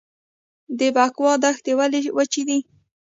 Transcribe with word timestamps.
د 0.79 0.79
بکوا 0.95 1.33
دښتې 1.43 1.71
ولې 1.79 1.99
وچې 2.17 2.43
دي؟ 2.47 2.59